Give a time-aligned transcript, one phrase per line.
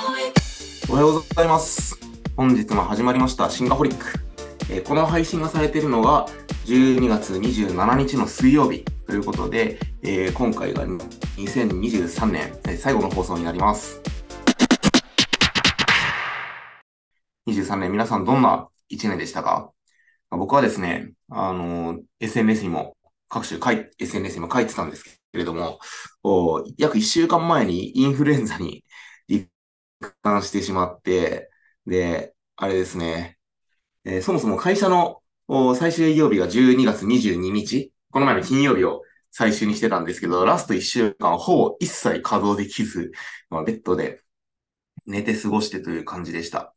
[0.00, 1.98] おはようございます。
[2.36, 4.04] 本日も始まりましたシンガホリック。
[4.70, 6.26] えーこの配信がされているのが
[6.66, 14.00] 12月27日の水曜日ということで、えー今回が2023年えー最後の放送になります。
[17.48, 19.72] 23年皆さんどんな1年でしたか？
[20.30, 22.96] 僕はですね、あのー SNS にも
[23.28, 25.02] 各種書い SNS にも書いてたんです
[25.32, 25.80] けれども、
[26.78, 28.84] 約1週間前にインフルエンザに
[30.22, 31.50] 感してしまって、
[31.86, 33.38] で、あれですね、
[34.04, 35.22] えーそもそも会社の
[35.76, 43.12] 最終営業日が12月22日、この前の金曜日を最終にしてたんですけど、ラスト1週間ほぼ一切稼働できず、
[43.50, 44.22] まあ、ベッドで
[45.06, 46.74] 寝て過ごしてという感じでした。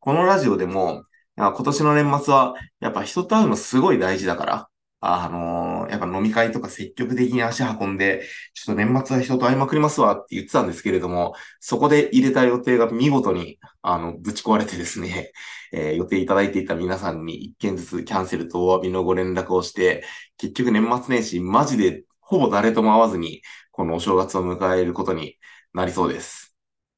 [0.00, 1.04] このラジオでも、
[1.36, 4.70] 今年の年末はやっぱ人と会うのすごい大事だから、
[5.04, 8.24] あのーやっぱ飲み会とか積極的に足運んで、
[8.54, 15.32] ちょっと年末は人と会いまくりますわって言ってたんですけれども、そこで入れた予定が見事に、あの、ぶち壊れてですね、
[15.72, 20.04] えー予定いただいていた皆さんに一件ずつキャンセルとお詫びのご連絡をして、
[20.38, 25.36] 結局年末年始マジでほぼ誰とも会わずに、このお正月を迎えることに
[25.74, 26.56] なりそうです。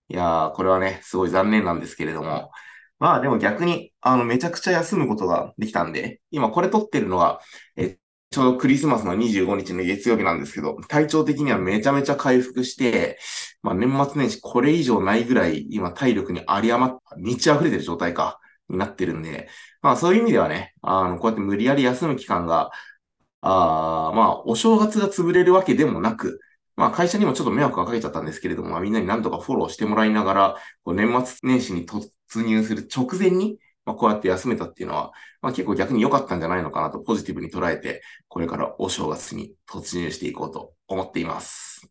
[0.09, 2.51] いやー、これはね、すごい残念なんですけれども、
[3.05, 7.39] まあでも逆に、あの、めちゃくちゃ休むことができたんで、今これ撮ってるのが、
[7.77, 7.99] え
[8.31, 13.19] ちょうどクリスマスの25日の月曜日なんですけど、体調的にはめちゃめちゃ回復して、
[13.63, 19.51] まあ年末年始これ以上ないぐらい今体力に有り余った、満ち溢れてる状態か、になってるんで、
[19.83, 22.71] まあそういう意味ではね、あの、こうやって無理やり休む期間が、
[23.43, 26.41] あまあお正月が潰れるわけでもなく、
[26.75, 32.09] まあ会社にもちょっと迷惑がかけちゃったんですけれども、まあみんなになんとかフォローしてもらいながら、こう年末年始に突
[32.43, 41.89] 入する直前に、まあこうやって休めたっていうのは、まあ結構逆に良かったんじゃないのかなとポジティブに捉えて、これからお正月に突入していこうと思っています。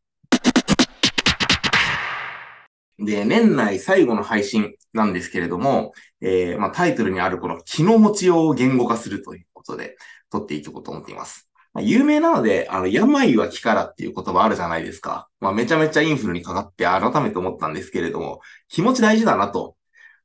[2.99, 9.97] で、年内最後の配信なんですけれども、えーまあ、タイトルにあるこの気の持ちようを言語化するということで、
[10.31, 11.49] 撮っていこうと思っています。
[11.73, 15.27] まあ、有名なので、あの、病は気からっていう言葉あるじゃないですか。
[15.39, 19.75] まあ、めちゃめちゃインフルにかかって改めて思ったんですけれども、気持ち大事だなと。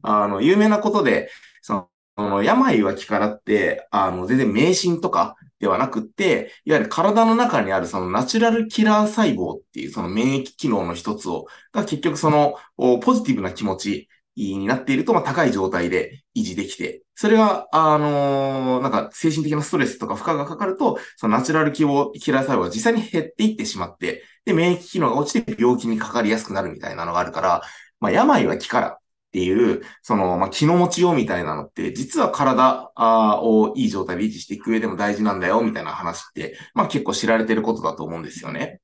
[0.03, 1.31] あの、有名なことで、
[1.63, 27.63] その、病は気からって、あの、全然迷信とかではなくって、いわゆる体の中にあるそのナチュラルキラー細胞っていうその免疫機能の一つを、が結局そのポジティブな気持ちになっていると、まあ、高い状態で維持できて、それが、あのーなんか精神的なストレスとか負荷がかかると、そのナチュラルキラー細胞が実際に減っていってしまって、で、免疫機能が落ちて病気にかかりやすくなるみたいなのがあるから、
[28.01, 28.98] まあ、病は気から
[29.29, 32.91] っていう、その、まあ、気の持ちようみたいなのって、実は体
[33.43, 38.81] をいい状態で維持していく上でも大事なんだよ、みたいな話って、まあ、結構知られてることだと思うんですよね。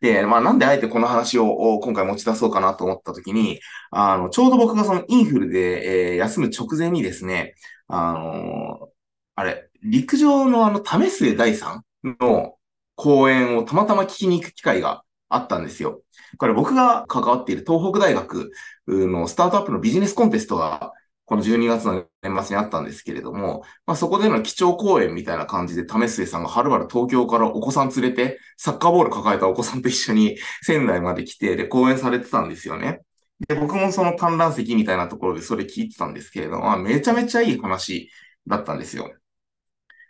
[0.00, 3.60] で、まあ、なんであえてこの話を今回持ち出そうかなと思ったときに、
[3.90, 7.54] あの、ちょうど僕がそのインフルで、えー休む直前にですね、
[7.88, 8.88] あの
[9.36, 12.56] あれ、陸上のあの、為末大さんの
[12.96, 16.02] 講演をたまたま聞きに行く機会があったんですよ。
[16.38, 18.50] これ僕が関わっている東北大学
[18.86, 20.92] のスタートアップのビジネスコンテストが、
[21.26, 33.00] この12月の年末にあったんですけれども、まあ、そこでの基調講演みたいな感じで、為末さんがはるばる東京からお子さん連れて、サッカーボール抱えたお子さんと一緒に仙台まで来て、で、講演されてたんですよね。
[33.48, 38.10] で、僕もその観覧席みたいなところでそれ聞いてたんですけれども、まあ、めちゃめちゃいい話
[38.46, 39.10] だったんですよ。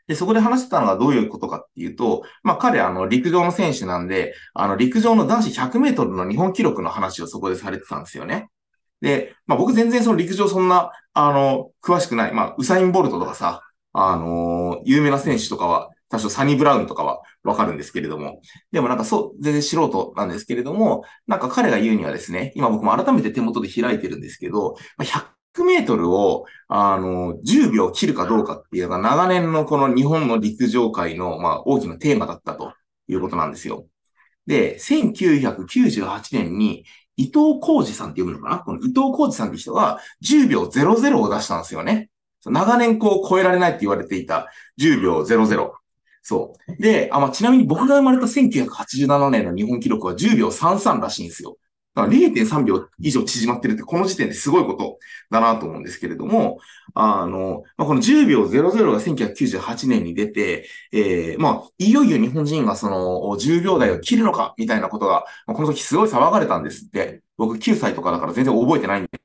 [0.07, 8.49] で、そこで話してたのがどういうことかっていうと、まあ彼、あの、陸上の選手なんで、あの、陸上の男子100メートルの日本記録の話をそこでされてたんですよね。
[9.01, 12.33] で、まあ僕全然その陸上そんな、あの、詳しくない。
[12.33, 13.63] まあ、ウサイン・ボルトとかさ、
[13.97, 18.41] あの有名な選手とかは、多少サニー・ブラウンとかはわかるんですけれども、
[18.73, 32.73] でもなんかそう、全然素人なんですけれども、なんか彼が言うにはですね、今僕も改めて手元で開いてるんですけど、まあ100メートルを、あの、10秒切るかどうかっていうのが長年のこの日本の陸上界の、まあ、大きなテーマだったと
[33.09, 33.87] いうことなんですよ。
[34.47, 36.85] で、1998年に
[37.17, 38.59] 伊藤浩二さんって読むのかな？
[38.59, 42.11] この伊藤浩二さんって人が10秒00を出したんですよね。
[42.45, 44.51] 長年こう超えられないって言われていた
[44.81, 45.73] 10秒00。
[46.23, 46.83] そう。
[46.83, 51.57] で、あ、まあ、ちなみに僕が生まれた1987年の日本記録は10秒33らしいんですよ。
[51.95, 54.99] だから0.3秒以上縮まってるってこの時点ですごいこと
[55.31, 56.59] だなと思うんですけれども、
[56.95, 67.23] あの、まあ、この10秒00が1998年に出て、えー、まあ、いよいよ日本人がその10秒台を切るのかみたいなことが、まあ、この時すごい騒がれたんですって。
[67.37, 69.21] 僕9歳とかだから全然覚えてないんで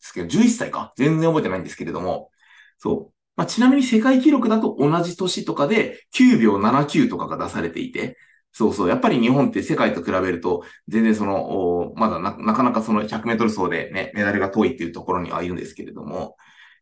[0.00, 0.92] すけど、11歳か？
[0.96, 2.30] 全然覚えてないんですけれども、
[2.78, 3.12] そう。
[3.36, 8.16] まあ、ちなみに世界記録だと同じ年とかで9秒79とかが出されていて、
[8.52, 8.88] そうそう。
[8.88, 16.36] やっぱり日本って世界と比べると、全然その、まだなかなかその100メートル走でね、メダルが遠いっていうところにはいるんですけれども、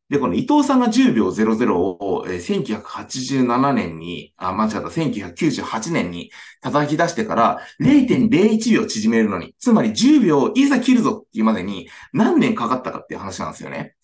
[0.09, 6.31] で、この伊藤さんが10秒00を、えー、1987年に、あ、間違った、1998年に
[6.61, 13.96] 叩き出してから0.01秒縮めるのに、つまり10秒いざ切るぞっていうまでに何年かかったかっていう話なんですよね。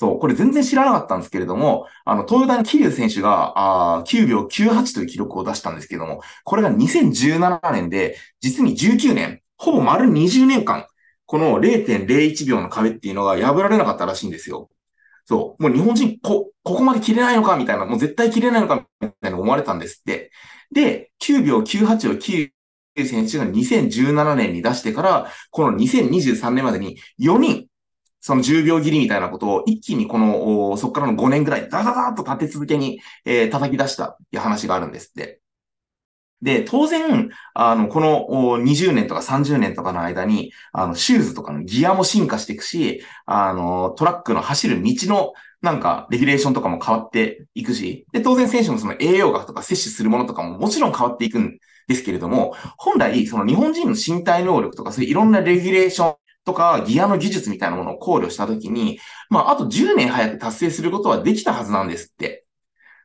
[0.00, 10.86] そう、これ全然知らなかったんですけれども、あの、東洋大の桐生選手が、あ9秒98という記録を出したんですけども、これが2017年で、実に19年、ほぼ丸20年間、
[11.26, 14.70] この0.01秒の壁っていうのが破られなかったらしいんですよ。
[15.26, 15.62] そう。
[15.62, 20.30] もう日本人、こ、ここまで切れないのかみたいな、もう絶対切れないのかみたいな思われたんですって。
[20.72, 22.54] で、9秒98を桐
[22.96, 27.66] 生選手が2017年に出してから、この2023年までに4人、
[28.20, 35.40] その10秒切りみたいなことを一気にこの、そこからの5年ぐらい、ダダダーと立て続けに、えー、叩き出したっていう話があるんですって。
[36.42, 38.26] で、当然、あの、この
[38.62, 45.32] 20年とか30年とかの間に、あの、シューズとかのギアも進化していくし、あの、トラックの走る道の
[45.62, 58.98] なんか、レギュレーションとかも変わっていくし、で、当然選手のその栄養学とか摂取するものとかももちろん変わっていくんですけれども、本来、その日本人の身体能力とか、そういういろんなレギュレーションとか、ギアの技術みたいなものを考慮したときに、
[59.28, 62.44] まあ、あと10年早く達成することはできたはずなんですって。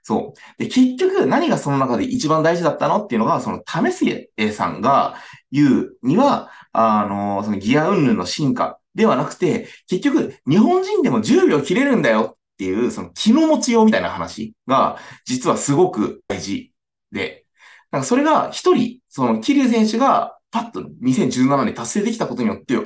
[0.04, 0.64] そう。
[0.64, 5.16] で、結局、何がその中で一番大事だったのっていうのが、その、為末さんが
[5.52, 16.72] 言うには、あの、そのギア云々の進化ではなくて、結局、日本人でも10秒切れるんだよっていう、その気の持ちようみたいな話が、実はすごく大事
[17.12, 17.46] で、
[17.90, 22.82] なんかそれが一人、その、桐生選手がパッと2017年達成できたことによって、あ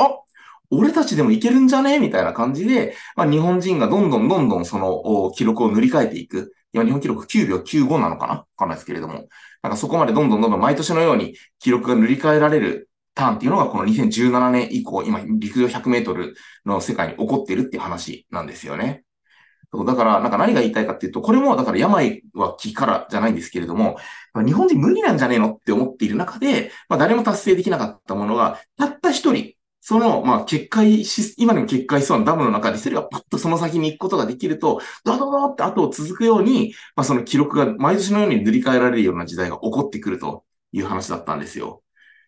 [0.72, 2.00] 俺たちでもいけるんじゃね？
[2.00, 6.54] みたいな感じで、まあ、日本人がどんどんどんどんその記録を塗り替えていく。
[6.72, 8.34] 今日本記録9秒95なのかな？
[8.34, 9.28] わかんないですけれども。
[9.62, 16.36] なんかそこまでどんどんどんどん毎年のように記録が塗り替えられるターンっていうのがこの2017年以降、今陸上100メートル
[16.66, 19.04] の世界に起こっているっていう話なんですよね。
[19.86, 23.98] だから、なんか何が言いたいかっていうと、これもだから病は気からじゃないんですけれども、
[24.46, 40.44] 日本人無理なんじゃねえのって思っている中で、まあ誰も達成できなかったものが、たった一人、その、まあ、決壊し、今でも決壊しそうなダムの中で、それがパッとその先に行くことができると、ドドドって後を続くように、まあ、その記録が毎年のように塗り替えられるような時代が起こってくると
[40.74, 41.82] いう話だったんですよ。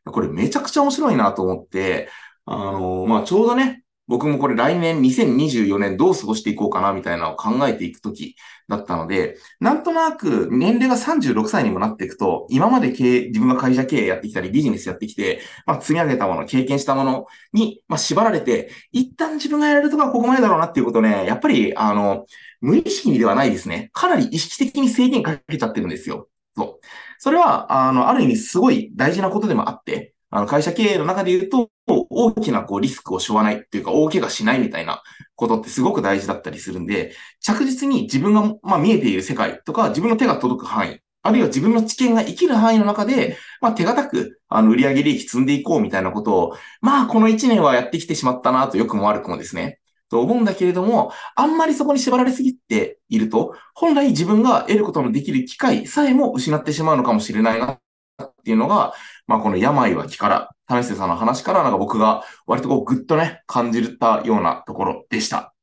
[0.06, 2.10] これめちゃくちゃ面白いなと思って、
[2.46, 8.36] あの、まあ、ちょうどね、僕もこれ来年2024年どう過ごしていこうかなみたいなのを考えていくとき
[8.68, 22.26] だったので、なんとなく年齢が36歳にもなっていくと、今まで経営、自分が会社経営やってきたりビジネスやってきて、まあ積み上げたもの、経験したものに、まあ縛られて、一旦自分がやれるとこはここまでだろうなっていうことね、やっぱり、あの、
[22.60, 23.92] 無意識にではないですね。
[23.94, 26.28] かなり意識的に制限かけちゃってるんですよ。
[26.58, 26.86] そう。
[27.18, 35.04] それは、あの、ある意味すごい大事なことでもあって、あの、会社経営の中で言うと、大きなこうリスクを背負わないっていうか、大怪我しないみたいな
[35.36, 49.80] ことってすごく大事だったりするんで、着実に自分が、ま、見えている世界とか、自分の手が届く範囲、あるいは自分の知見が生きる範囲の中で、まあ、手堅く、あの、売上利益積んでいこうみたいなことを、まあ、この1年はやってきてしまったなと、良くも悪くもですね。
[50.10, 57.80] と思うんだけれども、あんまりそこに縛られすぎていると、本来自分が得ることのできる機会さえも失ってしまうのかもしれないな
[58.22, 58.94] っていうのが、
[59.32, 65.54] まあこの病は気から、為末さんの話からなんか僕が割とこうぐっとね、感じたようなところでした。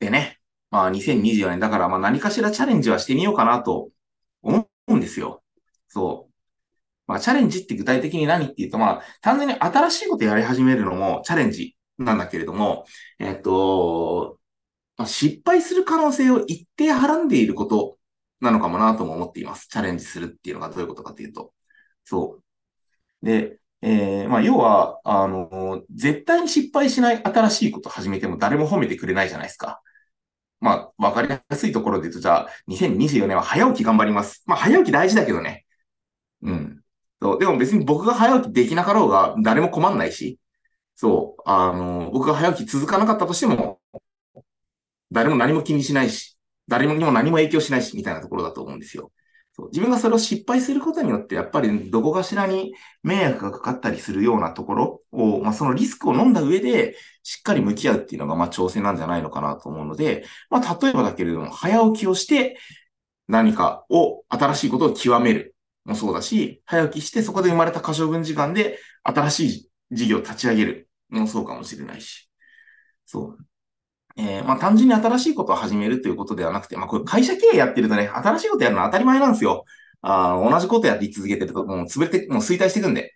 [0.00, 0.40] でね、
[0.72, 3.90] まあ2024年だからまあ何かしらチャレンジはしてみようかなと
[4.42, 5.44] 思うんですよ。
[5.86, 6.32] そう。
[7.06, 12.84] まあチャレンジって具体的に何っていうとまあ単純に新しいことやり始めるのもチャレンジなんだけれども、
[13.20, 14.38] えっと、
[14.96, 17.99] まあ、失敗する可能性を一定はらんでいること
[18.40, 19.68] なのかもなとも思っています。
[19.68, 21.52] チャレンジするっていうのがどういうことかというと。
[22.04, 22.40] そ
[23.22, 23.26] う。
[23.26, 29.80] で、えー、まあ、要は、あの、絶対に失敗しない新しいこと始めても誰も褒めてくれないじゃないですか。
[30.60, 34.42] まあ、わかりやすいところで言うと、じゃあ、2024年は早起き頑張ります。
[34.46, 35.66] まあ、早起き大事だけどね。
[36.42, 36.82] うん。
[37.22, 37.38] そう。
[37.38, 40.38] でも別に僕が早起きできなかろうが誰も困んないし、
[40.96, 41.42] そう。
[41.46, 43.80] あの、僕が早起き続かなかったとしても、
[45.12, 46.38] 誰も何も気にしないし、
[46.70, 49.12] 誰にも何も影響しないし、みたいなところだと思うんですよ。
[49.52, 52.72] そう自分がそれを失敗することによって、やっぱりどこかしらに
[53.02, 62.56] 迷惑がかかったりするようなところを、まあ、そのリスクを飲んだ上で、しっかり向き合うっていうのが、まあ、挑戦なんじゃないのかなと思うので、まあ、例えばだけれども、早起きをして、
[63.26, 72.30] 何かを、新しいことを極めるもそうだし、早起きしてそこで生まれた可処分時間で新しい事業を立ち上げるもそうかもしれないし。
[73.06, 73.49] そう。
[74.16, 79.64] えー、まあ単純に新しいことを始めるということではなくて、まあこれ会社経営やってるとね、新しいことやるのは当たり前なんですよ。
[80.02, 83.14] あ同じことやって続けてると、もう潰れて、もう衰退していくんで。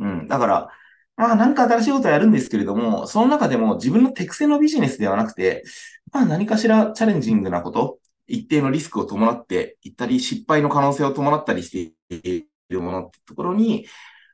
[0.00, 0.28] うん。
[0.28, 0.68] だから、
[1.16, 5.64] まあなんか新しいことやるんですけれども、その中でも自分の手癖のビジネスではなくて、
[6.12, 11.70] まあ何かしらチャレンジングなこと、一定のリスクを伴っていったり、失敗の可能性を伴ったりし
[12.10, 13.86] ているものってところに、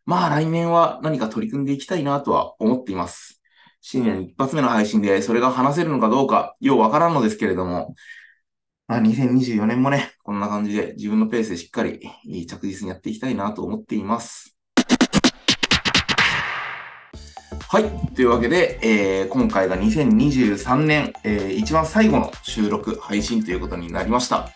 [0.07, 3.41] まあ来年は何か取り組んでいきたいなとは思っています。
[3.87, 7.95] 新年一発目の配信でそれが話せるのかどうか、ようわからんのですけれども、
[8.89, 12.01] まあ、2024年もね、こんな感じで自分のペースでしっかり
[12.47, 14.57] 着実にやっていきたいなと思っています。
[17.69, 17.85] はい。
[18.15, 24.49] というわけで、えー、今回が2023年、えー、一番最後の収録、配信ということになりました。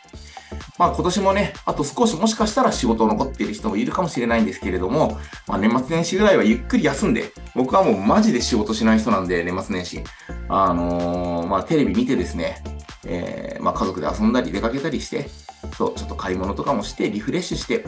[0.79, 10.05] まあ今年もね、あと少しもしかしたら仕事残っている人もいるかもしれないんですけれども、まあ年末年始ぐらいはゆっくり休んで、僕はもうマジで仕事しない人なんで、年末年始。
[10.49, 12.63] あのー、まあテレビ見てですね、
[13.05, 15.29] えー、まあ家族で遊んだり出かけたりして、
[15.77, 17.85] そう、ちょっと買い物とかもしてリフレッシュして、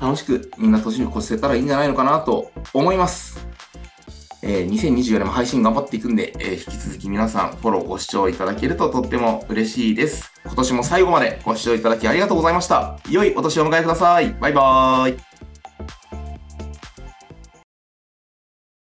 [0.00, 3.46] 楽しくみんな年を越せたらいいんじゃないのかなと思います。
[4.42, 10.33] えー、2024年も配信頑張っていくんで、えー、引き続き皆さんフォローご視聴いただけるととっても嬉しいです。
[10.54, 12.96] 今年も最後までご視聴いただきありがとうございました。
[13.10, 14.30] 良いお年をお迎えください。
[14.34, 15.33] バイバーイ。